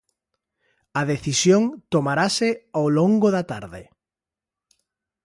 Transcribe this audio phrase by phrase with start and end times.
[0.99, 1.63] A decisión
[1.93, 3.81] tomarase ao longo da tarde.